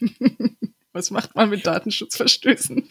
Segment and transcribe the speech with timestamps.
[0.92, 2.88] Was macht man mit Datenschutzverstößen?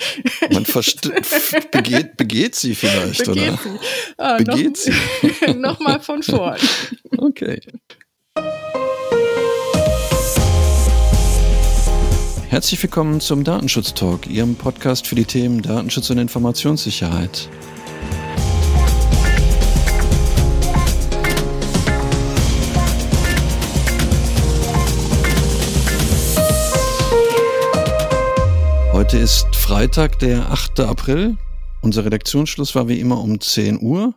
[0.51, 0.63] Man
[1.71, 3.57] begeht, begeht sie vielleicht, begeht oder?
[3.57, 3.79] Sie.
[4.17, 5.53] Ah, begeht noch, sie.
[5.55, 6.59] Nochmal von vorn.
[7.17, 7.59] Okay.
[12.49, 17.49] Herzlich willkommen zum Datenschutz Talk, Ihrem Podcast für die Themen Datenschutz und Informationssicherheit.
[29.05, 30.79] Heute ist Freitag, der 8.
[30.79, 31.37] April.
[31.83, 34.15] Unser Redaktionsschluss war wie immer um 10 Uhr.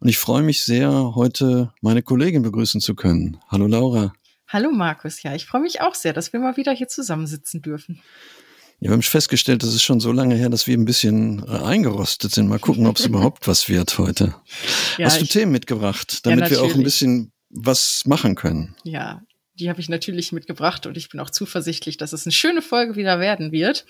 [0.00, 3.38] Und ich freue mich sehr, heute meine Kollegin begrüßen zu können.
[3.46, 4.12] Hallo Laura.
[4.48, 5.22] Hallo Markus.
[5.22, 8.00] Ja, ich freue mich auch sehr, dass wir mal wieder hier zusammensitzen dürfen.
[8.80, 11.62] Ja, wir haben festgestellt, das ist schon so lange her, dass wir ein bisschen äh,
[11.62, 12.48] eingerostet sind.
[12.48, 14.34] Mal gucken, ob es überhaupt was wird heute.
[14.98, 18.74] Ja, Hast du Themen mitgebracht, damit ja, wir auch ein bisschen was machen können?
[18.82, 19.22] Ja,
[19.54, 22.96] die habe ich natürlich mitgebracht und ich bin auch zuversichtlich, dass es eine schöne Folge
[22.96, 23.86] wieder werden wird.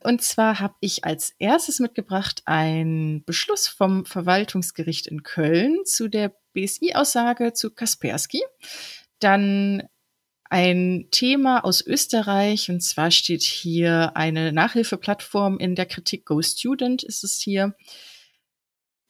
[0.00, 6.34] Und zwar habe ich als erstes mitgebracht einen Beschluss vom Verwaltungsgericht in Köln zu der
[6.52, 8.42] BSI-Aussage zu Kaspersky.
[9.20, 9.88] Dann
[10.50, 17.04] ein Thema aus Österreich und zwar steht hier eine Nachhilfeplattform in der Kritik Go Student
[17.04, 17.74] ist es hier.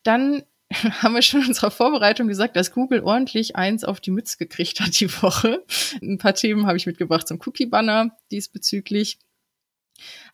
[0.02, 0.44] Dann
[1.02, 4.80] haben wir schon in unserer Vorbereitung gesagt, dass Google ordentlich eins auf die Mütze gekriegt
[4.80, 5.64] hat die Woche.
[6.00, 9.18] Ein paar Themen habe ich mitgebracht zum Cookie-Banner diesbezüglich.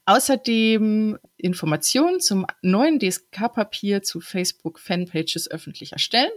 [0.05, 6.31] Außerdem Informationen zum neuen DSK-Papier zu Facebook-Fanpages öffentlich erstellen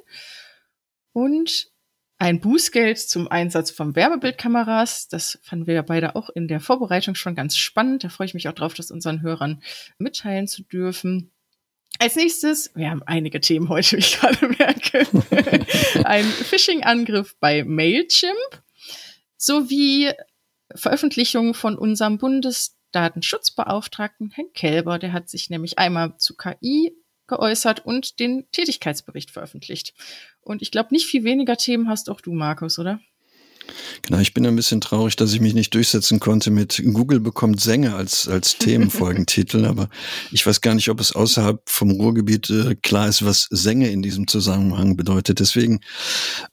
[1.14, 1.70] und
[2.18, 5.08] ein Bußgeld zum Einsatz von Werbebildkameras.
[5.08, 8.04] Das fanden wir ja beide auch in der Vorbereitung schon ganz spannend.
[8.04, 9.62] Da freue ich mich auch drauf, das unseren Hörern
[10.00, 11.32] mitteilen zu dürfen.
[12.02, 15.06] Als nächstes, wir haben einige Themen heute, wie ich gerade merke,
[16.06, 18.64] ein Phishing-Angriff bei Mailchimp
[19.36, 20.10] sowie
[20.74, 24.98] Veröffentlichung von unserem Bundesdatenschutzbeauftragten Herrn Kelber.
[24.98, 26.96] Der hat sich nämlich einmal zu KI
[27.28, 29.94] geäußert und den Tätigkeitsbericht veröffentlicht.
[30.40, 33.02] Und ich glaube, nicht viel weniger Themen hast auch du, Markus, oder?
[34.02, 37.60] Genau, ich bin ein bisschen traurig, dass ich mich nicht durchsetzen konnte mit Google bekommt
[37.60, 39.90] Sänge als, als Themenfolgentitel, aber
[40.32, 44.02] ich weiß gar nicht, ob es außerhalb vom Ruhrgebiet äh, klar ist, was Sänge in
[44.02, 45.40] diesem Zusammenhang bedeutet.
[45.40, 45.82] Deswegen,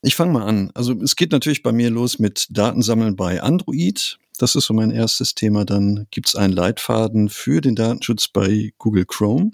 [0.03, 0.71] ich fange mal an.
[0.75, 4.19] Also es geht natürlich bei mir los mit Datensammeln bei Android.
[4.39, 5.65] Das ist so mein erstes Thema.
[5.65, 9.53] Dann gibt es einen Leitfaden für den Datenschutz bei Google Chrome.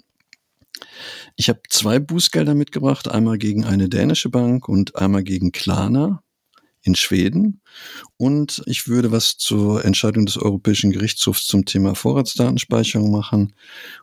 [1.35, 6.22] Ich habe zwei Bußgelder mitgebracht, einmal gegen eine dänische Bank und einmal gegen Klarna
[6.83, 7.61] in Schweden.
[8.17, 13.53] Und ich würde was zur Entscheidung des Europäischen Gerichtshofs zum Thema Vorratsdatenspeicherung machen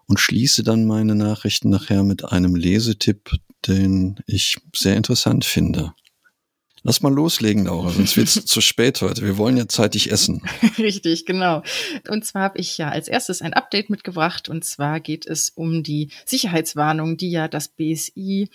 [0.06, 3.30] und schließe dann meine Nachrichten nachher mit einem Lesetipp,
[3.66, 5.92] den ich sehr interessant finde.
[6.82, 9.22] Lass mal loslegen, Laura, sonst wird es zu spät heute.
[9.22, 10.42] Wir wollen ja zeitig essen.
[10.78, 11.62] Richtig, genau.
[12.08, 14.48] Und zwar habe ich ja als erstes ein Update mitgebracht.
[14.48, 18.48] Und zwar geht es um die Sicherheitswarnung, die ja das BSI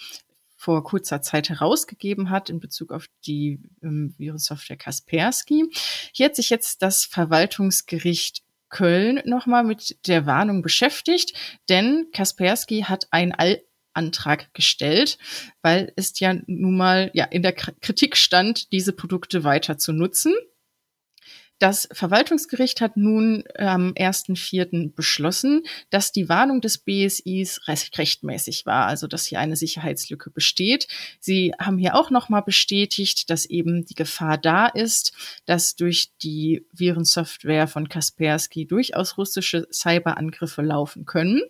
[0.65, 5.69] vor kurzer Zeit herausgegeben hat in Bezug auf die ähm, Virensoftware Kaspersky.
[6.11, 11.37] Hier hat sich jetzt das Verwaltungsgericht Köln nochmal mit der Warnung beschäftigt,
[11.69, 13.31] denn Kaspersky hat ein
[13.93, 15.19] Antrag gestellt,
[15.61, 20.33] weil es ja nun mal ja in der Kritik stand, diese Produkte weiter zu nutzen.
[21.57, 24.93] Das Verwaltungsgericht hat nun am 1.4.
[24.93, 30.87] beschlossen, dass die Warnung des BSIs rechtmäßig war, also dass hier eine Sicherheitslücke besteht.
[31.21, 35.13] Sie haben hier auch nochmal bestätigt, dass eben die Gefahr da ist,
[35.45, 41.41] dass durch die Virensoftware von Kaspersky durchaus russische Cyberangriffe laufen können.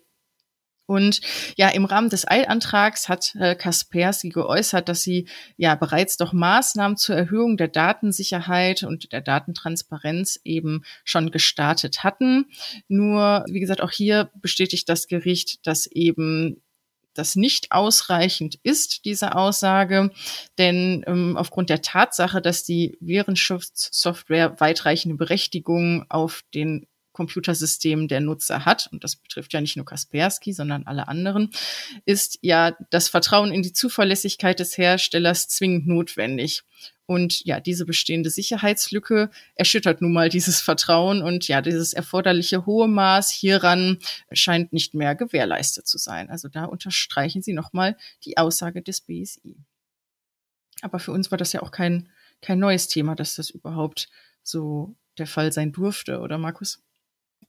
[0.85, 1.21] Und
[1.57, 6.97] ja, im Rahmen des Eilantrags hat äh, Kaspersky geäußert, dass sie ja bereits doch Maßnahmen
[6.97, 12.45] zur Erhöhung der Datensicherheit und der Datentransparenz eben schon gestartet hatten.
[12.87, 16.61] Nur, wie gesagt, auch hier bestätigt das Gericht, dass eben
[17.15, 20.11] das nicht ausreichend ist, diese Aussage,
[20.57, 28.65] denn ähm, aufgrund der Tatsache, dass die Virenschutzsoftware weitreichende Berechtigungen auf den Computersystem der Nutzer
[28.65, 31.49] hat, und das betrifft ja nicht nur Kaspersky, sondern alle anderen,
[32.05, 36.63] ist ja das Vertrauen in die Zuverlässigkeit des Herstellers zwingend notwendig.
[37.07, 42.87] Und ja, diese bestehende Sicherheitslücke erschüttert nun mal dieses Vertrauen und ja, dieses erforderliche hohe
[42.87, 43.99] Maß hieran
[44.31, 46.29] scheint nicht mehr gewährleistet zu sein.
[46.29, 47.95] Also da unterstreichen Sie nochmal
[48.25, 49.55] die Aussage des BSI.
[50.81, 52.09] Aber für uns war das ja auch kein,
[52.41, 54.09] kein neues Thema, dass das überhaupt
[54.43, 56.83] so der Fall sein durfte, oder Markus?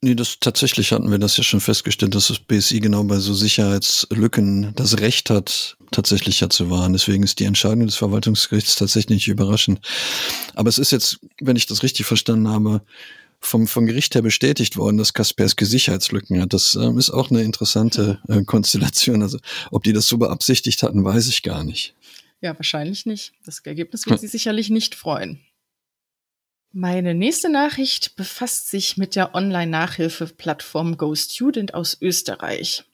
[0.02, 3.34] Nee, das tatsächlich hatten wir das ja schon festgestellt, dass das BSI genau bei so
[3.34, 6.92] Sicherheitslücken das Recht hat, tatsächlich ja zu wahren.
[6.92, 9.80] Deswegen ist die Entscheidung des Verwaltungsgerichts tatsächlich nicht überraschend.
[10.54, 12.82] Aber es ist jetzt, wenn ich das richtig verstanden habe,
[13.40, 16.52] vom, vom Gericht her bestätigt worden, dass Kaspersky Sicherheitslücken hat.
[16.52, 19.22] Das ähm, ist auch eine interessante äh, Konstellation.
[19.22, 19.38] Also
[19.70, 21.94] ob die das so beabsichtigt hatten, weiß ich gar nicht.
[22.40, 23.32] Ja, wahrscheinlich nicht.
[23.44, 24.20] Das Ergebnis wird hm.
[24.20, 25.40] Sie sicherlich nicht freuen.
[26.78, 32.84] Meine nächste Nachricht befasst sich mit der Online-Nachhilfeplattform GoStudent aus Österreich.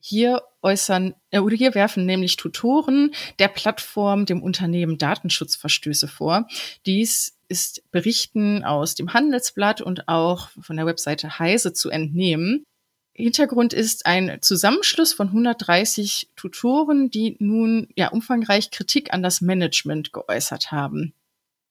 [0.00, 6.48] Hier äußern äh, oder hier werfen nämlich Tutoren der Plattform dem Unternehmen Datenschutzverstöße vor.
[6.86, 12.64] Dies ist Berichten aus dem Handelsblatt und auch von der Webseite Heise zu entnehmen.
[13.12, 20.14] Hintergrund ist ein Zusammenschluss von 130 Tutoren, die nun ja umfangreich Kritik an das Management
[20.14, 21.12] geäußert haben.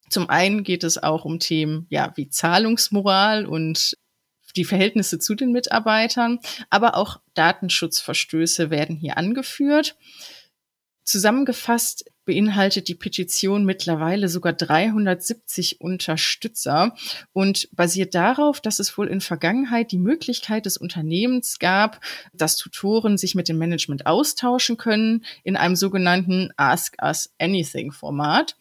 [0.10, 3.98] Zum einen geht es auch um Themen ja wie Zahlungsmoral und
[4.56, 6.40] die Verhältnisse zu den Mitarbeitern,
[6.70, 9.96] aber auch Datenschutzverstöße werden hier angeführt.
[11.04, 16.94] Zusammengefasst beinhaltet die Petition mittlerweile sogar 370 Unterstützer
[17.32, 22.02] und basiert darauf, dass es wohl in Vergangenheit die Möglichkeit des Unternehmens gab,
[22.34, 28.58] dass Tutoren sich mit dem Management austauschen können in einem sogenannten Ask Us Anything Format.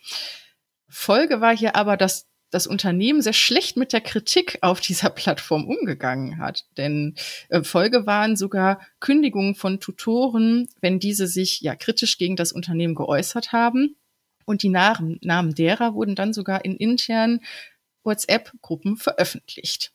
[0.88, 5.66] Folge war hier aber, dass das Unternehmen sehr schlecht mit der Kritik auf dieser Plattform
[5.66, 6.64] umgegangen hat.
[6.76, 7.16] Denn
[7.48, 12.94] äh, Folge waren sogar Kündigungen von Tutoren, wenn diese sich ja kritisch gegen das Unternehmen
[12.94, 13.96] geäußert haben.
[14.44, 17.40] Und die Namen, Namen derer wurden dann sogar in internen
[18.04, 19.92] WhatsApp-Gruppen veröffentlicht.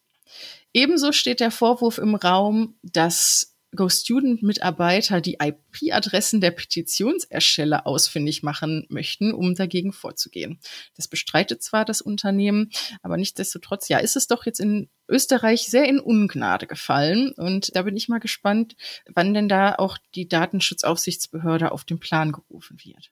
[0.74, 9.34] Ebenso steht der Vorwurf im Raum, dass Go-Student-Mitarbeiter die IP-Adressen der Petitionsersteller ausfindig machen möchten,
[9.34, 10.60] um dagegen vorzugehen.
[10.96, 12.70] Das bestreitet zwar das Unternehmen,
[13.02, 17.32] aber nichtsdestotrotz, ja, ist es doch jetzt in Österreich sehr in Ungnade gefallen.
[17.34, 18.76] Und da bin ich mal gespannt,
[19.14, 23.12] wann denn da auch die Datenschutzaufsichtsbehörde auf den Plan gerufen wird.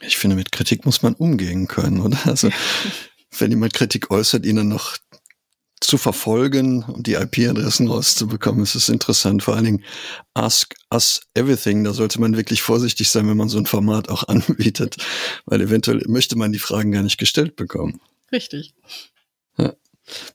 [0.00, 2.18] Ich finde, mit Kritik muss man umgehen können, oder?
[2.26, 2.50] Also,
[3.38, 4.96] wenn jemand Kritik äußert, ihnen noch
[5.86, 8.62] zu verfolgen und die IP-Adressen rauszubekommen.
[8.62, 9.42] Es ist interessant.
[9.42, 9.84] Vor allen Dingen
[10.34, 11.84] Ask Us Everything.
[11.84, 14.96] Da sollte man wirklich vorsichtig sein, wenn man so ein Format auch anbietet,
[15.46, 18.00] weil eventuell möchte man die Fragen gar nicht gestellt bekommen.
[18.32, 18.74] Richtig.
[19.58, 19.74] Ja.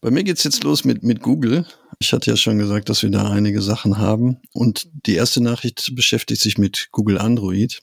[0.02, 1.66] Bei mir geht's jetzt los mit, mit Google.
[2.00, 4.38] Ich hatte ja schon gesagt, dass wir da einige Sachen haben.
[4.54, 7.82] Und die erste Nachricht beschäftigt sich mit Google Android.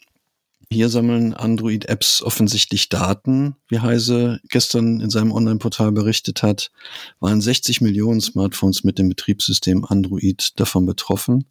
[0.70, 3.54] Hier sammeln Android-Apps offensichtlich Daten.
[3.68, 6.72] Wie Heise gestern in seinem Online-Portal berichtet hat,
[7.20, 11.44] waren 60 Millionen Smartphones mit dem Betriebssystem Android davon betroffen.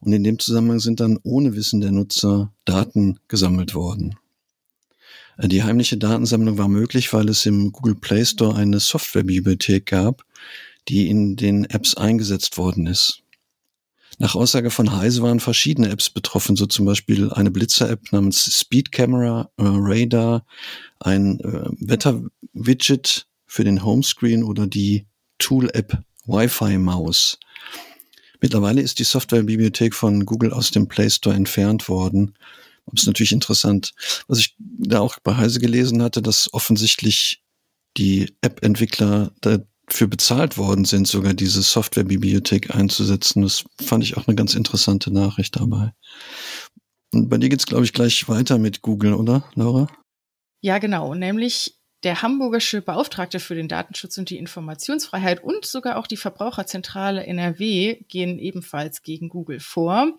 [0.00, 4.16] Und in dem Zusammenhang sind dann ohne Wissen der Nutzer Daten gesammelt worden.
[5.38, 10.24] Äh, die heimliche Datensammlung war möglich, weil es im Google Play Store eine Softwarebibliothek gab,
[10.88, 13.22] die in den Apps eingesetzt worden ist.
[14.18, 18.90] Nach Aussage von Heise waren verschiedene Apps betroffen, so zum Beispiel eine Blitzer-App namens Speed
[18.90, 20.44] Camera, äh, Radar,
[20.98, 25.06] ein äh, Wetter-Widget für den Homescreen oder die
[25.38, 27.38] Tool-App Wi-Fi Maus.
[28.40, 32.34] Mittlerweile ist die Softwarebibliothek von Google aus dem Play Store entfernt worden.
[32.86, 33.92] Das ist natürlich interessant.
[34.26, 37.42] Was ich da auch bei Heise gelesen hatte, dass offensichtlich
[37.96, 39.32] die App-Entwickler
[39.90, 43.42] für bezahlt worden sind, sogar diese Softwarebibliothek einzusetzen.
[43.42, 45.92] Das fand ich auch eine ganz interessante Nachricht dabei.
[47.12, 49.88] Und bei dir geht's, glaube ich, gleich weiter mit Google, oder, Laura?
[50.60, 51.14] Ja, genau.
[51.14, 57.26] Nämlich der hamburgische Beauftragte für den Datenschutz und die Informationsfreiheit und sogar auch die Verbraucherzentrale
[57.26, 60.12] NRW gehen ebenfalls gegen Google vor.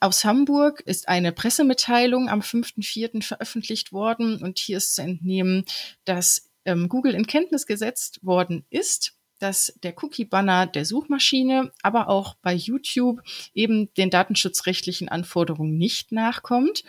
[0.00, 3.22] Aus Hamburg ist eine Pressemitteilung am 5.4.
[3.22, 5.64] veröffentlicht worden und hier ist zu entnehmen,
[6.04, 12.34] dass ähm, Google in Kenntnis gesetzt worden ist, dass der Cookie-Banner der Suchmaschine, aber auch
[12.42, 13.20] bei YouTube
[13.54, 16.84] eben den datenschutzrechtlichen Anforderungen nicht nachkommt.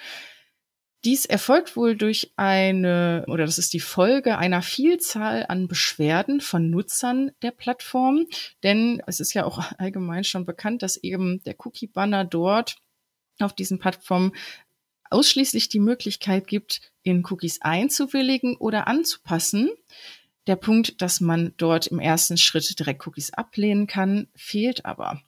[1.03, 6.69] Dies erfolgt wohl durch eine, oder das ist die Folge einer Vielzahl an Beschwerden von
[6.69, 8.25] Nutzern der Plattform.
[8.63, 12.77] Denn es ist ja auch allgemein schon bekannt, dass eben der Cookie-Banner dort
[13.39, 14.31] auf diesen Plattformen
[15.13, 19.69] ausschließlich die Möglichkeit gibt, in Cookies einzuwilligen oder anzupassen.
[20.47, 25.21] Der Punkt, dass man dort im ersten Schritt direkt Cookies ablehnen kann, fehlt aber.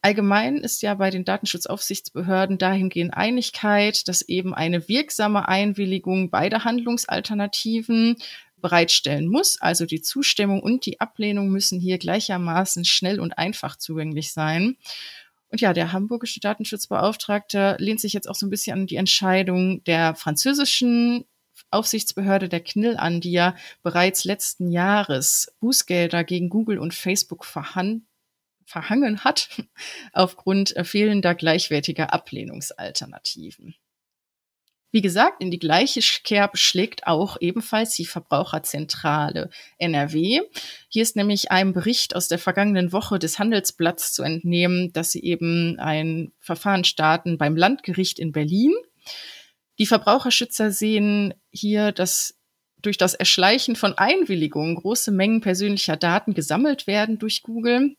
[0.00, 8.16] Allgemein ist ja bei den Datenschutzaufsichtsbehörden dahingehend Einigkeit, dass eben eine wirksame Einwilligung beider Handlungsalternativen
[8.56, 9.60] bereitstellen muss.
[9.60, 14.76] Also die Zustimmung und die Ablehnung müssen hier gleichermaßen schnell und einfach zugänglich sein.
[15.50, 19.82] Und ja, der hamburgische Datenschutzbeauftragte lehnt sich jetzt auch so ein bisschen an die Entscheidung
[19.84, 21.24] der französischen
[21.70, 28.04] Aufsichtsbehörde der KNIL an, die ja bereits letzten Jahres Bußgelder gegen Google und Facebook verhangen
[29.24, 29.62] hat,
[30.12, 33.74] aufgrund fehlender gleichwertiger Ablehnungsalternativen.
[34.90, 40.40] Wie gesagt, in die gleiche Kerbe schlägt auch ebenfalls die Verbraucherzentrale NRW.
[40.88, 45.22] Hier ist nämlich ein Bericht aus der vergangenen Woche des Handelsblatts zu entnehmen, dass sie
[45.22, 48.72] eben ein Verfahren starten beim Landgericht in Berlin.
[49.78, 52.38] Die Verbraucherschützer sehen hier, dass
[52.80, 57.96] durch das Erschleichen von Einwilligungen große Mengen persönlicher Daten gesammelt werden durch Google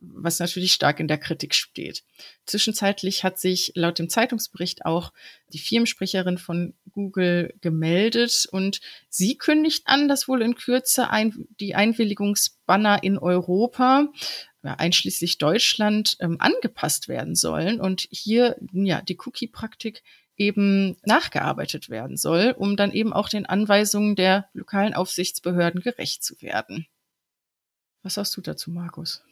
[0.00, 2.04] was natürlich stark in der Kritik steht.
[2.46, 5.12] Zwischenzeitlich hat sich laut dem Zeitungsbericht auch
[5.52, 11.74] die Firmensprecherin von Google gemeldet und sie kündigt an, dass wohl in Kürze ein, die
[11.74, 14.08] Einwilligungsbanner in Europa
[14.62, 20.02] ja, einschließlich Deutschland ähm, angepasst werden sollen und hier ja die Cookie-Praktik
[20.36, 26.40] eben nachgearbeitet werden soll, um dann eben auch den Anweisungen der lokalen Aufsichtsbehörden gerecht zu
[26.40, 26.86] werden.
[28.02, 29.22] Was sagst du dazu, Markus?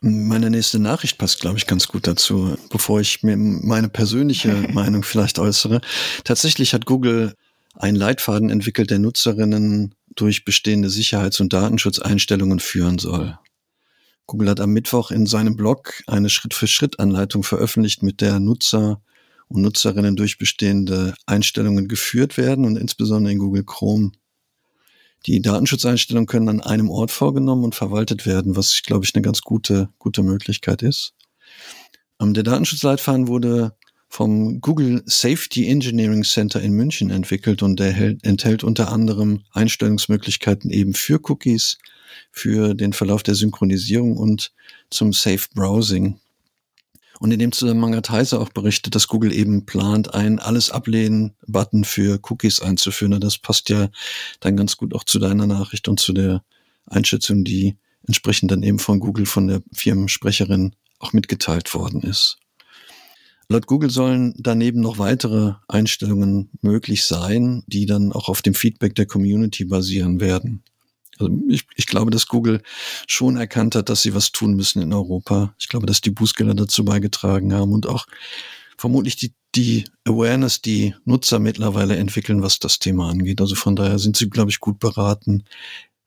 [0.00, 5.02] Meine nächste Nachricht passt, glaube ich, ganz gut dazu, bevor ich mir meine persönliche Meinung
[5.02, 5.80] vielleicht äußere.
[6.24, 7.34] Tatsächlich hat Google
[7.74, 13.38] einen Leitfaden entwickelt, der Nutzerinnen durch bestehende Sicherheits- und Datenschutzeinstellungen führen soll.
[14.26, 19.00] Google hat am Mittwoch in seinem Blog eine Schritt-für-Schritt-Anleitung veröffentlicht, mit der Nutzer
[19.48, 24.12] und Nutzerinnen durch bestehende Einstellungen geführt werden und insbesondere in Google Chrome
[25.26, 29.42] die Datenschutzeinstellungen können an einem Ort vorgenommen und verwaltet werden, was, glaube ich, eine ganz
[29.42, 31.14] gute, gute Möglichkeit ist.
[32.20, 33.76] Ähm, der Datenschutzleitfaden wurde
[34.08, 40.94] vom Google Safety Engineering Center in München entwickelt und der enthält unter anderem Einstellungsmöglichkeiten eben
[40.94, 41.78] für Cookies,
[42.32, 44.52] für den Verlauf der Synchronisierung und
[44.90, 46.18] zum Safe Browsing.
[47.20, 51.84] Und in dem Zusammenhang hat Heise auch berichtet, dass Google eben plant, einen Alles ablehnen-Button
[51.84, 53.14] für Cookies einzuführen.
[53.14, 53.88] Und das passt ja
[54.40, 56.44] dann ganz gut auch zu deiner Nachricht und zu der
[56.86, 62.38] Einschätzung, die entsprechend dann eben von Google, von der Firmensprecherin auch mitgeteilt worden ist.
[63.50, 68.94] Laut Google sollen daneben noch weitere Einstellungen möglich sein, die dann auch auf dem Feedback
[68.94, 70.62] der Community basieren werden.
[71.18, 72.62] Also ich, ich glaube, dass Google
[73.06, 75.54] schon erkannt hat, dass sie was tun müssen in Europa.
[75.58, 78.06] Ich glaube, dass die Bußgelder dazu beigetragen haben und auch
[78.76, 83.40] vermutlich die, die Awareness, die Nutzer mittlerweile entwickeln, was das Thema angeht.
[83.40, 85.44] Also von daher sind sie, glaube ich, gut beraten,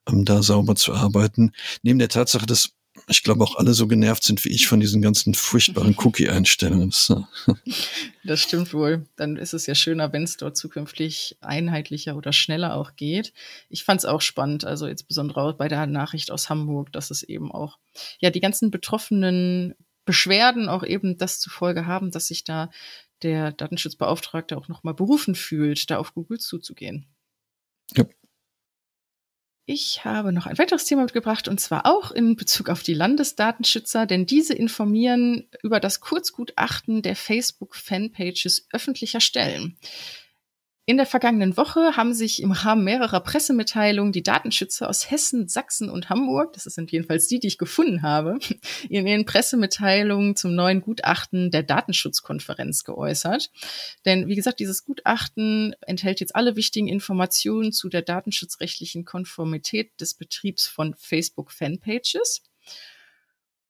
[0.07, 1.51] um da sauber zu arbeiten.
[1.83, 2.71] Neben der Tatsache, dass
[3.07, 6.93] ich glaube auch alle so genervt sind wie ich von diesen ganzen furchtbaren Cookie-Einstellungen.
[8.23, 9.05] Das stimmt wohl.
[9.15, 13.33] Dann ist es ja schöner, wenn es dort zukünftig einheitlicher oder schneller auch geht.
[13.69, 17.23] Ich fand es auch spannend, also insbesondere auch bei der Nachricht aus Hamburg, dass es
[17.23, 17.79] eben auch,
[18.19, 22.69] ja, die ganzen betroffenen Beschwerden auch eben das zufolge haben, dass sich da
[23.21, 27.05] der Datenschutzbeauftragte auch nochmal berufen fühlt, da auf Google zuzugehen.
[27.95, 28.05] Ja.
[29.65, 34.05] Ich habe noch ein weiteres Thema mitgebracht und zwar auch in Bezug auf die Landesdatenschützer,
[34.05, 39.77] denn diese informieren über das Kurzgutachten der Facebook-Fanpages öffentlicher Stellen.
[40.85, 45.91] In der vergangenen Woche haben sich im Rahmen mehrerer Pressemitteilungen die Datenschützer aus Hessen, Sachsen
[45.91, 48.39] und Hamburg, das sind jedenfalls die, die ich gefunden habe,
[48.89, 53.51] in ihren Pressemitteilungen zum neuen Gutachten der Datenschutzkonferenz geäußert.
[54.05, 60.15] Denn wie gesagt, dieses Gutachten enthält jetzt alle wichtigen Informationen zu der datenschutzrechtlichen Konformität des
[60.15, 62.41] Betriebs von Facebook-Fanpages.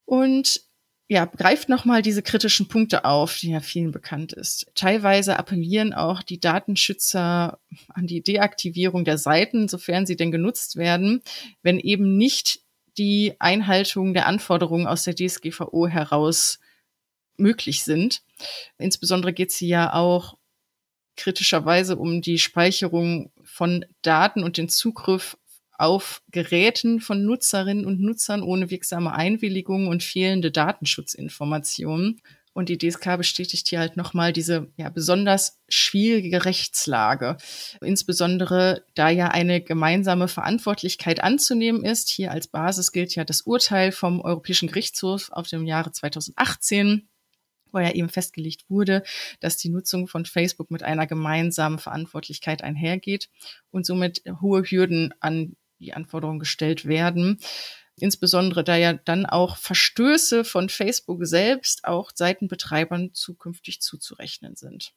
[0.05, 0.70] Und
[1.11, 4.71] ja, greift nochmal diese kritischen Punkte auf, die ja vielen bekannt ist.
[4.75, 11.21] Teilweise appellieren auch die Datenschützer an die Deaktivierung der Seiten, sofern sie denn genutzt werden,
[11.63, 12.61] wenn eben nicht
[12.97, 16.59] die Einhaltung der Anforderungen aus der DSGVO heraus
[17.35, 18.21] möglich sind.
[18.77, 20.37] Insbesondere geht es hier ja auch
[21.17, 25.37] kritischerweise um die Speicherung von Daten und den Zugriff
[25.81, 32.21] auf Geräten von Nutzerinnen und Nutzern ohne wirksame Einwilligung und fehlende Datenschutzinformationen.
[32.53, 37.37] Und die DSK bestätigt hier halt nochmal diese ja, besonders schwierige Rechtslage.
[37.81, 42.09] Insbesondere da ja eine gemeinsame Verantwortlichkeit anzunehmen ist.
[42.09, 47.07] Hier als Basis gilt ja das Urteil vom Europäischen Gerichtshof auf dem Jahre 2018
[47.73, 49.03] wo ja eben festgelegt wurde,
[49.39, 53.29] dass die Nutzung von Facebook mit einer gemeinsamen Verantwortlichkeit einhergeht
[53.71, 57.39] und somit hohe Hürden an die Anforderungen gestellt werden.
[57.97, 64.93] Insbesondere da ja dann auch Verstöße von Facebook selbst auch Seitenbetreibern zukünftig zuzurechnen sind.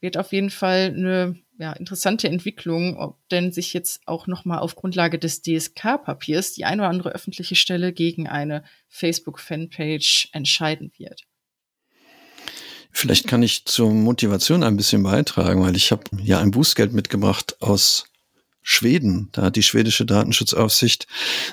[0.00, 4.76] Wird auf jeden Fall eine ja, interessante Entwicklung, ob denn sich jetzt auch nochmal auf
[4.76, 11.22] Grundlage des DSK-Papiers die eine oder andere öffentliche Stelle gegen eine Facebook-Fanpage entscheiden wird.
[12.90, 17.60] Vielleicht kann ich zur Motivation ein bisschen beitragen, weil ich habe ja ein Bußgeld mitgebracht
[17.60, 18.04] aus
[18.70, 19.30] Schweden.
[19.32, 21.06] Da hat die schwedische Datenschutzaufsicht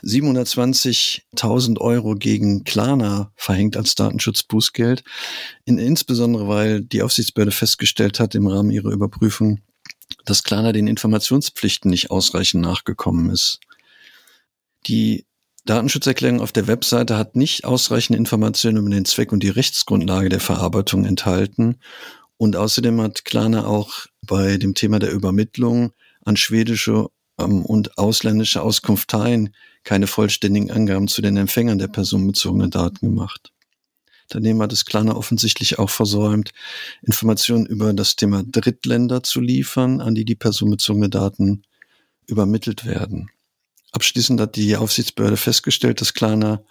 [0.03, 5.05] 720.000 Euro gegen Klarna verhängt als Datenschutzbußgeld.
[5.63, 9.61] In, insbesondere, weil die Aufsichtsbehörde festgestellt hat im Rahmen ihrer Überprüfung,
[10.25, 13.61] dass Klarna den Informationspflichten nicht ausreichend nachgekommen ist.
[14.85, 15.25] Die
[15.63, 20.41] Datenschutzerklärung auf der Webseite hat nicht ausreichende Informationen über den Zweck und die Rechtsgrundlage der
[20.41, 21.77] Verarbeitung enthalten.
[22.35, 25.93] Und außerdem hat Klarna auch bei dem Thema der Übermittlung
[26.25, 27.07] an schwedische
[27.39, 33.53] ähm, und ausländische Auskunfteien keine vollständigen Angaben zu den Empfängern der personenbezogenen Daten gemacht.
[34.29, 36.51] Daneben hat es Klarna offensichtlich auch versäumt,
[37.03, 41.63] Informationen über das Thema Drittländer zu liefern, an die die personenbezogene Daten
[42.25, 43.29] übermittelt werden.
[43.91, 46.63] Abschließend hat die Aufsichtsbehörde festgestellt, dass Klarna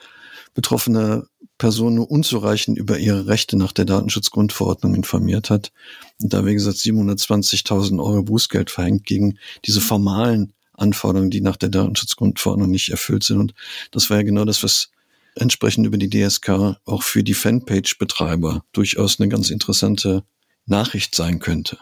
[0.54, 1.26] betroffene
[1.58, 5.72] Personen nur unzureichend über ihre Rechte nach der Datenschutzgrundverordnung informiert hat
[6.20, 11.68] und da, wie gesagt, 720.000 Euro Bußgeld verhängt gegen diese formalen Anforderungen, die nach der
[11.68, 13.38] Datenschutzgrundverordnung nicht erfüllt sind.
[13.38, 13.54] Und
[13.92, 14.90] das war ja genau das, was
[15.36, 20.24] entsprechend über die DSK auch für die Fanpage-Betreiber durchaus eine ganz interessante
[20.66, 21.78] Nachricht sein könnte.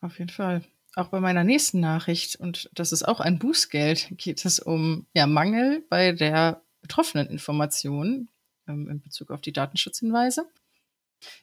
[0.00, 0.62] Auf jeden Fall.
[0.94, 5.26] Auch bei meiner nächsten Nachricht, und das ist auch ein Bußgeld, geht es um ja,
[5.26, 8.28] Mangel bei der betroffenen Information
[8.68, 10.46] ähm, in Bezug auf die Datenschutzhinweise.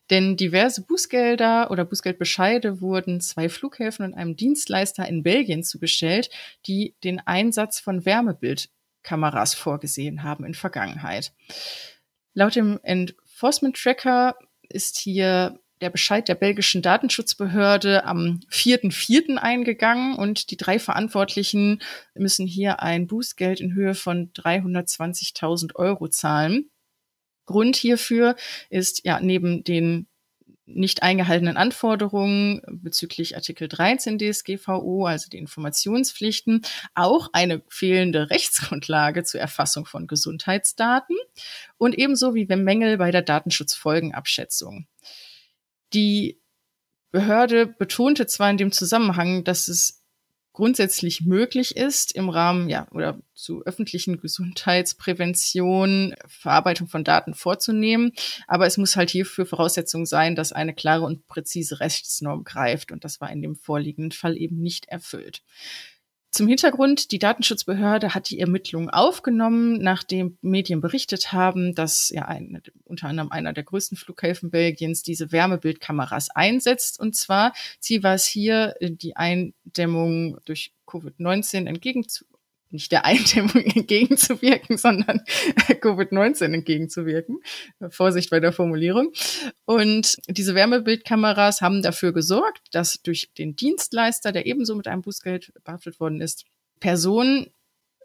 [0.10, 6.30] Denn diverse Bußgelder oder Bußgeldbescheide wurden zwei Flughäfen und einem Dienstleister in Belgien zugestellt,
[6.66, 11.32] die den Einsatz von Wärmebildkameras vorgesehen haben in Vergangenheit.
[12.34, 14.36] Laut dem Enforcement Tracker
[14.68, 19.38] ist hier der Bescheid der belgischen Datenschutzbehörde am 4.4.
[19.38, 21.82] eingegangen und die drei Verantwortlichen
[22.16, 26.70] müssen hier ein Bußgeld in Höhe von 320.000 Euro zahlen.
[27.46, 28.36] Grund hierfür
[28.70, 30.08] ist ja neben den
[30.66, 36.62] nicht eingehaltenen Anforderungen bezüglich Artikel 13 DSGVO, also die Informationspflichten,
[36.94, 41.18] auch eine fehlende Rechtsgrundlage zur Erfassung von Gesundheitsdaten
[41.78, 44.86] und ebenso wie Mängel bei der Datenschutzfolgenabschätzung.
[45.94, 46.42] Die
[47.12, 50.00] Behörde betonte zwar in dem Zusammenhang, dass es
[50.60, 58.12] grundsätzlich möglich ist, im Rahmen ja oder zu öffentlichen Gesundheitsprävention Verarbeitung von Daten vorzunehmen,
[58.46, 63.06] aber es muss halt hierfür Voraussetzung sein, dass eine klare und präzise Rechtsnorm greift und
[63.06, 65.44] das war in dem vorliegenden Fall eben nicht erfüllt.
[66.32, 72.62] Zum Hintergrund, die Datenschutzbehörde hat die Ermittlungen aufgenommen, nachdem Medien berichtet haben, dass ja ein,
[72.86, 77.00] unter anderem einer der größten Flughäfen Belgiens diese Wärmebildkameras einsetzt.
[77.00, 82.26] Und zwar Ziel war es hier, die Eindämmung durch Covid-19 entgegenzu
[82.72, 85.22] nicht der Eindämmung entgegenzuwirken, sondern
[85.68, 87.40] Covid-19 entgegenzuwirken.
[87.90, 89.12] Vorsicht bei der Formulierung.
[89.66, 95.54] Und diese Wärmebildkameras haben dafür gesorgt, dass durch den Dienstleister, der ebenso mit einem Bußgeld
[95.64, 96.46] behaftet worden ist,
[96.80, 97.48] Personen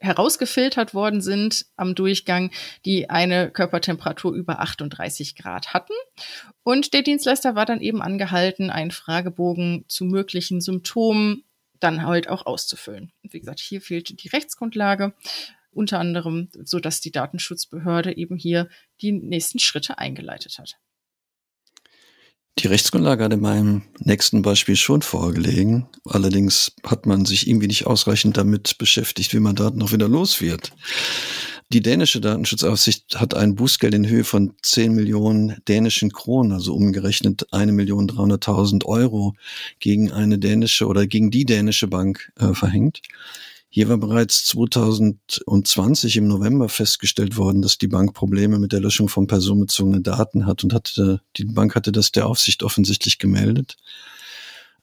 [0.00, 2.50] herausgefiltert worden sind am Durchgang,
[2.84, 5.94] die eine Körpertemperatur über 38 Grad hatten.
[6.62, 11.44] Und der Dienstleister war dann eben angehalten, einen Fragebogen zu möglichen Symptomen
[11.84, 13.12] dann halt auch auszufüllen.
[13.22, 15.14] Wie gesagt, hier fehlt die Rechtsgrundlage,
[15.70, 18.68] unter anderem, so dass die Datenschutzbehörde eben hier
[19.02, 20.78] die nächsten Schritte eingeleitet hat.
[22.60, 25.88] Die Rechtsgrundlage hat in meinem nächsten Beispiel schon vorgelegen.
[26.04, 30.40] Allerdings hat man sich irgendwie nicht ausreichend damit beschäftigt, wie man Daten noch wieder los
[30.40, 30.72] wird.
[31.74, 37.48] Die dänische Datenschutzaufsicht hat ein Bußgeld in Höhe von 10 Millionen dänischen Kronen, also umgerechnet
[37.50, 39.34] 1.300.000 Euro
[39.80, 43.02] gegen eine dänische oder gegen die dänische Bank äh, verhängt.
[43.70, 49.08] Hier war bereits 2020 im November festgestellt worden, dass die Bank Probleme mit der Löschung
[49.08, 53.78] von personenbezogenen Daten hat und hatte, die Bank hatte das der Aufsicht offensichtlich gemeldet.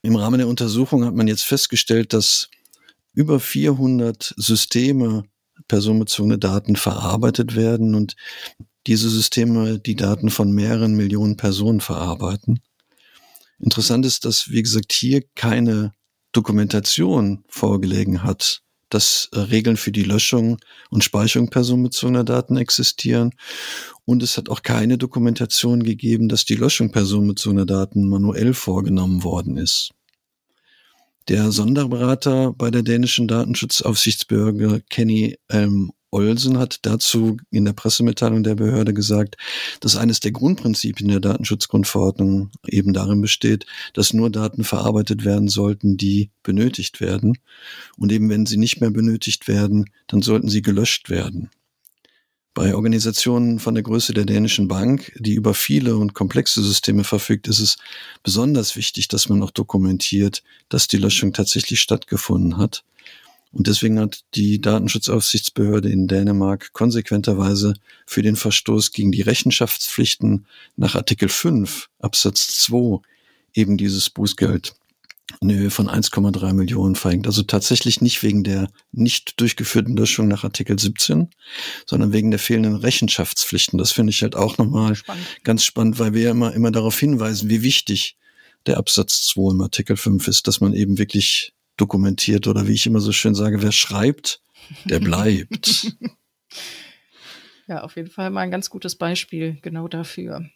[0.01, 2.49] Im Rahmen der Untersuchung hat man jetzt festgestellt, dass
[3.13, 5.23] über 400 Systeme
[5.67, 8.15] personenbezogene Daten verarbeitet werden und
[8.87, 12.59] diese Systeme die Daten von mehreren Millionen Personen verarbeiten.
[13.59, 15.93] Interessant ist, dass, wie gesagt, hier keine
[16.31, 20.57] Dokumentation vorgelegen hat, dass äh, Regeln für die Löschung
[20.89, 23.31] und Speicherung personenbezogener Daten existieren.
[24.05, 29.57] Und es hat auch keine Dokumentation gegeben, dass die Löschung personenbezogener Daten manuell vorgenommen worden
[29.57, 29.91] ist.
[31.31, 38.55] Der Sonderberater bei der dänischen Datenschutzaufsichtsbehörde Kenny ähm, Olsen hat dazu in der Pressemitteilung der
[38.55, 39.37] Behörde gesagt,
[39.79, 45.95] dass eines der Grundprinzipien der Datenschutzgrundverordnung eben darin besteht, dass nur Daten verarbeitet werden sollten,
[45.95, 47.37] die benötigt werden.
[47.95, 51.49] Und eben wenn sie nicht mehr benötigt werden, dann sollten sie gelöscht werden.
[52.53, 57.47] Bei Organisationen von der Größe der dänischen Bank, die über viele und komplexe Systeme verfügt,
[57.47, 57.77] ist es
[58.23, 62.83] besonders wichtig, dass man auch dokumentiert, dass die Löschung tatsächlich stattgefunden hat.
[63.53, 67.73] Und deswegen hat die Datenschutzaufsichtsbehörde in Dänemark konsequenterweise
[68.05, 72.99] für den Verstoß gegen die Rechenschaftspflichten nach Artikel 5 Absatz 2
[73.53, 74.75] eben dieses Bußgeld
[75.39, 77.27] in Höhe von 1,3 Millionen verhängt.
[77.27, 81.29] Also tatsächlich nicht wegen der nicht durchgeführten Löschung nach Artikel 17,
[81.85, 83.77] sondern wegen der fehlenden Rechenschaftspflichten.
[83.77, 85.25] Das finde ich halt auch nochmal spannend.
[85.43, 88.17] ganz spannend, weil wir ja immer, immer darauf hinweisen, wie wichtig
[88.65, 92.85] der Absatz 2 im Artikel 5 ist, dass man eben wirklich dokumentiert oder wie ich
[92.85, 94.41] immer so schön sage, wer schreibt,
[94.85, 95.95] der bleibt.
[97.67, 100.49] ja, auf jeden Fall mal ein ganz gutes Beispiel genau dafür.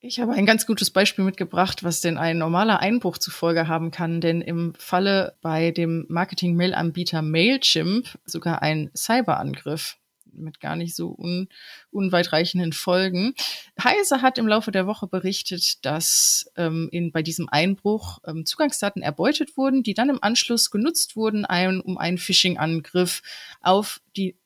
[0.00, 4.20] Ich habe ein ganz gutes Beispiel mitgebracht, was denn ein normaler Einbruch zufolge haben kann,
[4.20, 9.96] denn im Falle bei dem Marketing-Mail-Anbieter Mailchimp sogar ein Cyberangriff
[10.32, 11.48] mit gar nicht so un
[11.90, 13.34] unweitreichenden Folgen.
[13.82, 19.02] Heise hat im Laufe der Woche berichtet, dass ähm, in, bei diesem Einbruch ähm, Zugangsdaten
[19.02, 23.22] erbeutet wurden, die dann im Anschluss genutzt wurden, ein, um einen Phishing-Angriff
[23.60, 24.36] auf die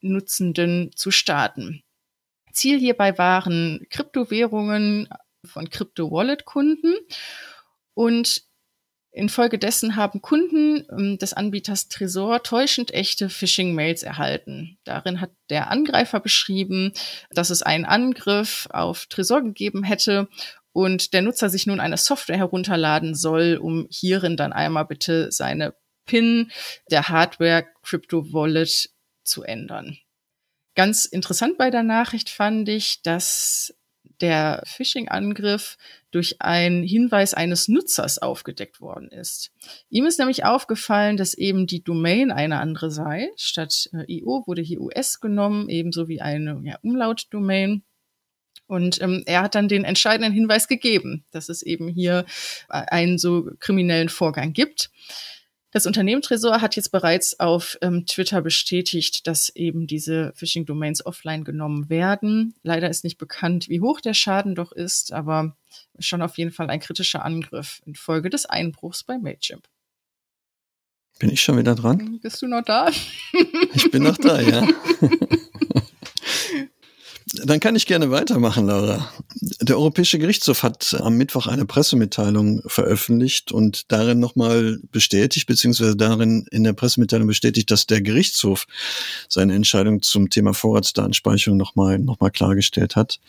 [0.00, 1.82] Nutzenden zu starten.
[2.58, 5.08] Ziel hierbei waren Kryptowährungen
[5.44, 6.94] von Crypto-Wallet-Kunden.
[7.94, 8.42] Und
[9.12, 14.78] infolgedessen haben Kunden ähm, des Anbieters Tresor täuschend echte Phishing-Mails erhalten.
[14.84, 16.92] Darin hat der Angreifer beschrieben,
[17.30, 20.28] dass es einen Angriff auf Tresor gegeben hätte
[20.72, 25.74] und der Nutzer sich nun eine Software herunterladen soll, um hierin dann einmal bitte seine
[26.06, 26.50] PIN
[26.90, 28.90] der Hardware Crypto Wallet
[29.24, 29.98] zu ändern.
[30.78, 33.74] Ganz interessant bei der Nachricht fand ich, dass
[34.20, 35.76] der Phishing-Angriff
[36.12, 39.50] durch einen Hinweis eines Nutzers aufgedeckt worden ist.
[39.90, 43.28] Ihm ist nämlich aufgefallen, dass eben die Domain eine andere sei.
[43.34, 47.82] Statt äh, IO wurde hier US genommen, ebenso wie eine ja, Umlaut-Domain.
[48.68, 52.24] Und ähm, er hat dann den entscheidenden Hinweis gegeben, dass es eben hier
[52.68, 54.92] äh, einen so kriminellen Vorgang gibt.
[55.70, 61.44] Das Unternehmen Tresor hat jetzt bereits auf ähm, Twitter bestätigt, dass eben diese Phishing-Domains offline
[61.44, 62.54] genommen werden.
[62.62, 65.56] Leider ist nicht bekannt, wie hoch der Schaden doch ist, aber
[65.98, 69.68] schon auf jeden Fall ein kritischer Angriff infolge des Einbruchs bei Mailchimp.
[71.18, 72.18] Bin ich schon wieder dran?
[72.22, 72.90] Bist du noch da?
[73.74, 74.66] Ich bin noch da, ja.
[77.34, 79.12] Dann kann ich gerne weitermachen, Laura.
[79.60, 86.46] Der Europäische Gerichtshof hat am Mittwoch eine Pressemitteilung veröffentlicht und darin nochmal bestätigt, beziehungsweise darin
[86.50, 88.66] in der Pressemitteilung bestätigt, dass der Gerichtshof
[89.28, 93.20] seine Entscheidung zum Thema Vorratsdatenspeicherung nochmal noch mal klargestellt hat.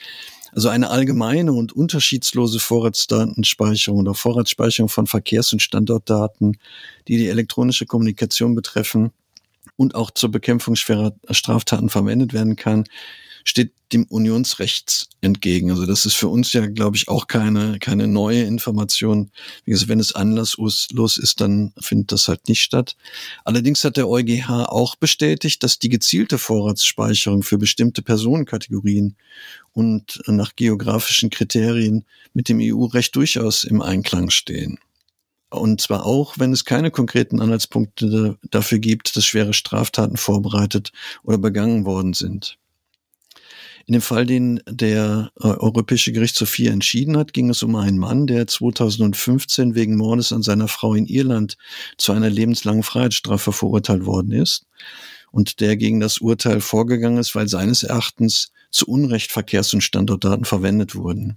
[0.53, 6.57] Also eine allgemeine und unterschiedslose Vorratsdatenspeicherung oder Vorratsspeicherung von Verkehrs- und Standortdaten,
[7.07, 9.11] die die elektronische Kommunikation betreffen
[9.75, 12.85] und auch zur Bekämpfung schwerer Straftaten verwendet werden kann,
[13.43, 15.71] steht dem Unionsrecht entgegen.
[15.71, 19.31] Also das ist für uns ja, glaube ich, auch keine, keine neue Information.
[19.65, 22.95] Wie gesagt, wenn es anlasslos ist, dann findet das halt nicht statt.
[23.45, 29.15] Allerdings hat der EuGH auch bestätigt, dass die gezielte Vorratsspeicherung für bestimmte Personenkategorien
[29.73, 34.79] und nach geografischen Kriterien mit dem EU-Recht durchaus im Einklang stehen.
[35.49, 40.91] Und zwar auch, wenn es keine konkreten Anhaltspunkte dafür gibt, dass schwere Straftaten vorbereitet
[41.23, 42.59] oder begangen worden sind.
[43.89, 47.97] In dem Fall, den der äh, Europäische Gerichtshof hier entschieden hat, ging es um einen
[47.97, 51.57] Mann, der 2015 wegen Mordes an seiner Frau in Irland
[51.97, 54.67] zu einer lebenslangen Freiheitsstrafe verurteilt worden ist
[55.31, 60.45] und der gegen das Urteil vorgegangen ist, weil seines Erachtens zu Unrecht Verkehrs- und Standortdaten
[60.45, 61.33] verwendet wurden.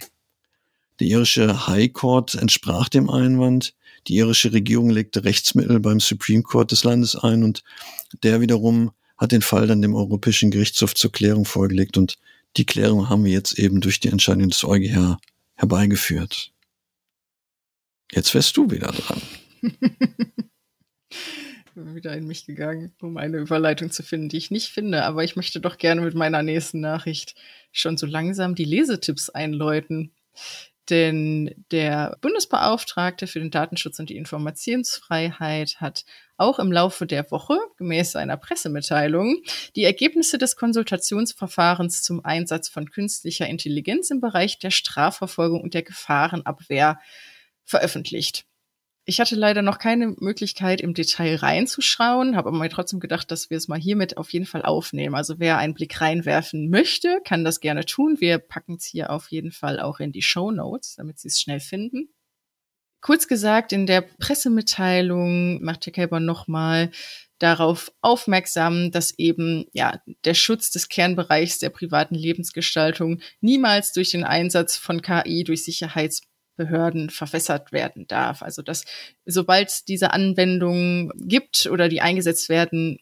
[0.99, 3.73] Der irische High Court entsprach dem Einwand.
[4.05, 7.63] Die irische Regierung legte Rechtsmittel beim Supreme Court des Landes ein und
[8.21, 12.19] der wiederum hat den Fall dann dem Europäischen Gerichtshof zur Klärung vorgelegt und
[12.57, 15.17] die Klärung haben wir jetzt eben durch die Entscheidung des EuGH
[15.55, 16.51] herbeigeführt.
[18.11, 19.21] Jetzt wärst du wieder dran.
[21.75, 25.03] wieder in mich gegangen, um eine Überleitung zu finden, die ich nicht finde.
[25.03, 27.35] Aber ich möchte doch gerne mit meiner nächsten Nachricht
[27.71, 30.11] schon so langsam die Lesetipps einläuten.
[30.89, 36.03] Denn der Bundesbeauftragte für den Datenschutz und die Informationsfreiheit hat
[36.35, 39.37] auch im Laufe der Woche, gemäß seiner Pressemitteilung,
[39.77, 45.83] die Ergebnisse des Konsultationsverfahrens zum Einsatz von künstlicher Intelligenz im Bereich der Strafverfolgung und der
[45.83, 46.99] Gefahrenabwehr
[47.63, 48.45] veröffentlicht.
[49.05, 53.57] Ich hatte leider noch keine Möglichkeit, im Detail reinzuschauen, habe aber trotzdem gedacht, dass wir
[53.57, 55.13] es mal hiermit auf jeden Fall aufnehmen.
[55.13, 58.15] Also wer einen Blick reinwerfen möchte, kann das gerne tun.
[58.19, 61.41] Wir packen es hier auf jeden Fall auch in die Show Notes, damit Sie es
[61.41, 62.13] schnell finden.
[63.01, 66.89] Kurz gesagt, in der Pressemitteilung macht Herr Kelber nochmal
[67.37, 74.23] darauf aufmerksam, dass eben ja der Schutz des Kernbereichs der privaten Lebensgestaltung niemals durch den
[74.23, 75.65] Einsatz von KI durch
[76.57, 78.41] Sicherheitsbehörden verwässert werden darf.
[78.41, 78.85] Also dass
[79.25, 82.99] sobald es diese Anwendungen gibt oder die eingesetzt werden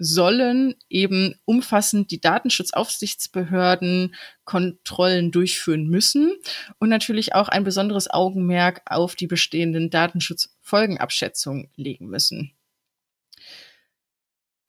[0.00, 6.32] sollen, eben umfassend die Datenschutzaufsichtsbehörden Kontrollen durchführen müssen
[6.78, 12.52] und natürlich auch ein besonderes Augenmerk auf die bestehenden Datenschutzfolgenabschätzungen legen müssen.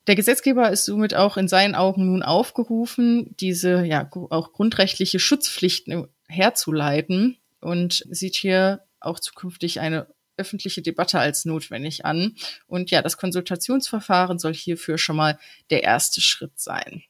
[0.08, 6.08] Der Gesetzgeber ist somit auch in seinen Augen nun aufgerufen, diese ja auch grundrechtliche Schutzpflichten
[6.28, 12.36] herzuleiten und sieht hier auch zukünftig eine öffentliche Debatte als notwendig an.
[12.66, 15.38] Und ja, das Konsultationsverfahren soll hierfür schon mal
[15.70, 17.04] der erste Schritt sein.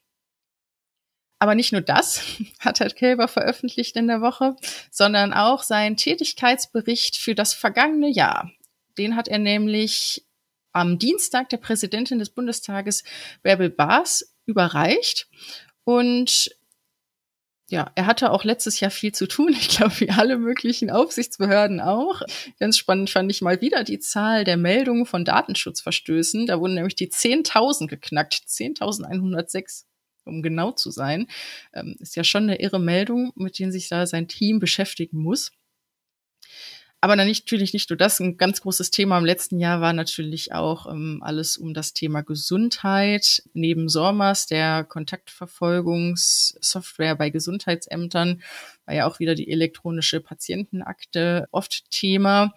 [1.39, 2.21] Aber nicht nur das
[2.59, 4.55] hat Herr Kälber veröffentlicht in der Woche,
[4.91, 8.51] sondern auch seinen Tätigkeitsbericht für das vergangene Jahr.
[8.97, 10.25] Den hat er nämlich
[10.73, 13.03] am Dienstag der Präsidentin des Bundestages,
[13.41, 15.27] Bärbel Baas, überreicht.
[15.83, 16.49] Und
[17.69, 19.55] ja, er hatte auch letztes Jahr viel zu tun.
[19.59, 22.21] Ich glaube, wie alle möglichen Aufsichtsbehörden auch.
[22.59, 26.47] Ganz spannend fand ich mal wieder die Zahl der Meldungen von Datenschutzverstößen.
[26.47, 28.33] Da wurden nämlich die 10.000 geknackt.
[28.47, 29.83] 10.106
[30.25, 31.27] um genau zu sein.
[31.73, 35.51] Ähm, ist ja schon eine irre Meldung, mit denen sich da sein Team beschäftigen muss.
[37.01, 38.19] Aber natürlich nicht nur das.
[38.19, 42.23] Ein ganz großes Thema im letzten Jahr war natürlich auch ähm, alles um das Thema
[42.23, 43.41] Gesundheit.
[43.53, 48.41] Neben SORMAS, der Kontaktverfolgungssoftware bei Gesundheitsämtern,
[48.85, 52.53] war ja auch wieder die elektronische Patientenakte oft Thema.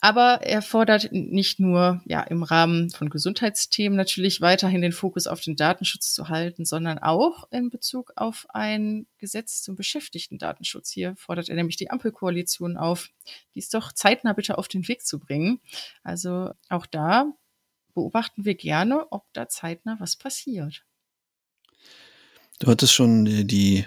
[0.00, 5.40] Aber er fordert nicht nur ja im Rahmen von Gesundheitsthemen natürlich weiterhin den Fokus auf
[5.40, 10.90] den Datenschutz zu halten, sondern auch in Bezug auf ein Gesetz zum Beschäftigten-Datenschutz.
[10.90, 13.08] Hier fordert er nämlich die Ampelkoalition auf,
[13.54, 15.60] dies doch zeitnah bitte auf den Weg zu bringen.
[16.02, 17.32] Also auch da
[17.94, 20.84] beobachten wir gerne, ob da zeitnah was passiert.
[22.58, 23.86] Du hattest schon die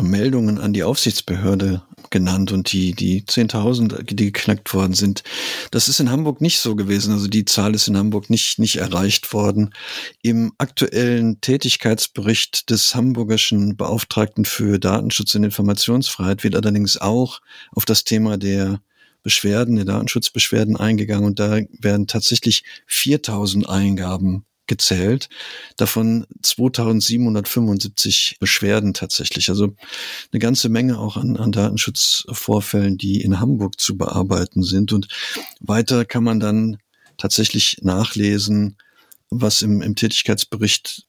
[0.00, 5.22] Meldungen an die Aufsichtsbehörde genannt und die, die 10.000, die geknackt worden sind.
[5.70, 7.12] Das ist in Hamburg nicht so gewesen.
[7.12, 9.74] Also die Zahl ist in Hamburg nicht, nicht erreicht worden.
[10.22, 17.40] Im aktuellen Tätigkeitsbericht des hamburgischen Beauftragten für Datenschutz und Informationsfreiheit wird allerdings auch
[17.72, 18.80] auf das Thema der
[19.22, 25.28] Beschwerden, der Datenschutzbeschwerden eingegangen und da werden tatsächlich 4000 Eingaben gezählt,
[25.76, 29.48] davon 2775 Beschwerden tatsächlich.
[29.48, 29.74] Also
[30.32, 34.92] eine ganze Menge auch an, an Datenschutzvorfällen, die in Hamburg zu bearbeiten sind.
[34.92, 35.08] Und
[35.60, 36.78] weiter kann man dann
[37.16, 38.76] tatsächlich nachlesen,
[39.30, 41.07] was im, im Tätigkeitsbericht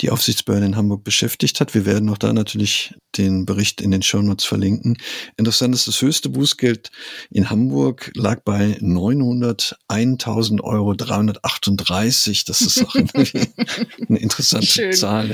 [0.00, 1.74] die Aufsichtsbehörde in Hamburg beschäftigt hat.
[1.74, 4.96] Wir werden auch da natürlich den Bericht in den Shownotes verlinken.
[5.36, 6.90] Interessant ist, das höchste Bußgeld
[7.30, 12.44] in Hamburg lag bei 901.000 Euro 338.
[12.44, 14.92] Das ist auch eine, interessante Schön.
[14.92, 15.28] Zahl.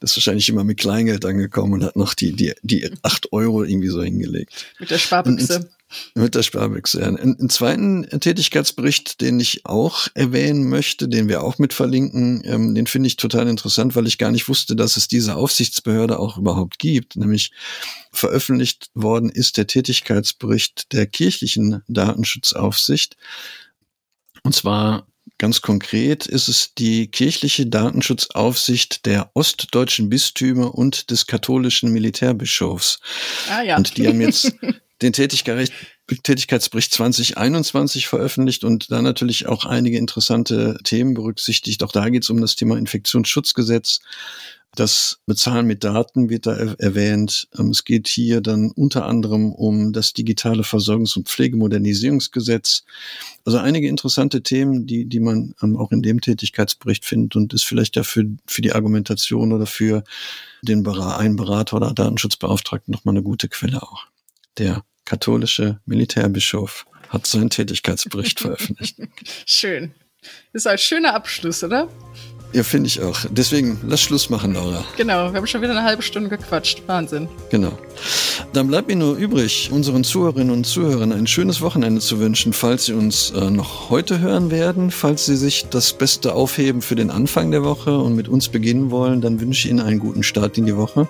[0.00, 3.64] Das ist wahrscheinlich immer mit Kleingeld angekommen und hat noch die, die, die acht Euro
[3.64, 4.66] irgendwie so hingelegt.
[4.78, 5.68] Mit der Sparbüchse.
[6.14, 7.04] Mit der Sparbüchse.
[7.04, 12.74] Ein, ein zweiten Tätigkeitsbericht, den ich auch erwähnen möchte, den wir auch mit verlinken, ähm,
[12.74, 16.36] den finde ich total interessant, weil ich gar nicht wusste, dass es diese Aufsichtsbehörde auch
[16.36, 17.16] überhaupt gibt.
[17.16, 17.52] Nämlich
[18.12, 23.16] veröffentlicht worden ist der Tätigkeitsbericht der kirchlichen Datenschutzaufsicht.
[24.42, 31.92] Und zwar Ganz konkret ist es die kirchliche Datenschutzaufsicht der ostdeutschen Bistümer und des katholischen
[31.92, 32.98] Militärbischofs.
[33.48, 33.76] Ah, ja.
[33.76, 34.52] Und die haben jetzt
[35.00, 41.82] den Tätigkeitsbericht 2021 veröffentlicht und da natürlich auch einige interessante Themen berücksichtigt.
[41.84, 44.00] Auch da geht es um das Thema Infektionsschutzgesetz.
[44.74, 47.48] Das Bezahlen mit Daten wird da erwähnt.
[47.58, 52.84] Ähm, es geht hier dann unter anderem um das digitale Versorgungs- und Pflegemodernisierungsgesetz.
[53.44, 57.64] Also einige interessante Themen, die, die man ähm, auch in dem Tätigkeitsbericht findet und ist
[57.64, 58.26] vielleicht ja für,
[58.58, 60.04] die Argumentation oder für
[60.62, 64.06] den einen Berater oder Datenschutzbeauftragten nochmal eine gute Quelle auch.
[64.58, 68.98] Der katholische Militärbischof hat seinen Tätigkeitsbericht veröffentlicht.
[69.46, 69.94] Schön.
[70.52, 71.88] Das ist ein schöner Abschluss, oder?
[72.52, 73.18] Ja, finde ich auch.
[73.30, 74.82] Deswegen, lass Schluss machen, Laura.
[74.96, 76.82] Genau, wir haben schon wieder eine halbe Stunde gequatscht.
[76.86, 77.28] Wahnsinn.
[77.50, 77.72] Genau.
[78.54, 82.86] Dann bleibt mir nur übrig, unseren Zuhörerinnen und Zuhörern ein schönes Wochenende zu wünschen, falls
[82.86, 84.90] sie uns äh, noch heute hören werden.
[84.90, 88.90] Falls sie sich das Beste aufheben für den Anfang der Woche und mit uns beginnen
[88.90, 91.06] wollen, dann wünsche ich Ihnen einen guten Start in die Woche.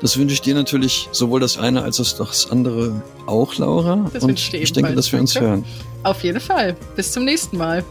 [0.00, 4.10] Das wünsche ich dir natürlich sowohl das eine als auch das andere auch, Laura.
[4.12, 5.64] Das und ich, ich denke, dass wir uns hören.
[6.02, 6.76] Auf jeden Fall.
[6.96, 7.84] Bis zum nächsten Mal.